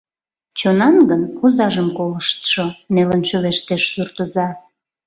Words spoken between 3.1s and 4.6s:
шӱлештеш суртоза.